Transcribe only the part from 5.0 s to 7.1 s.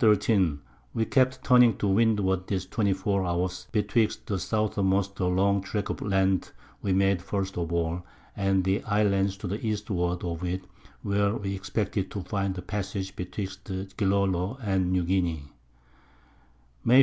long Track of Land we